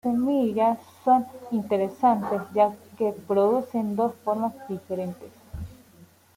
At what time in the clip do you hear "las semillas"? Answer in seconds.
0.03-0.79